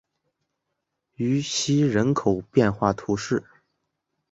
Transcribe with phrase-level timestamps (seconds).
[1.13, 3.43] 于西人口变化图示